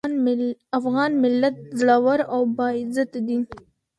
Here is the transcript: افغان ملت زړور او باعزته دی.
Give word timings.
افغان 0.77 1.11
ملت 1.23 1.55
زړور 1.79 2.19
او 2.33 2.41
باعزته 2.57 3.19
دی. 3.27 3.37